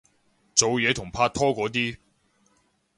[0.55, 1.95] 做嘢同拍拖嗰啲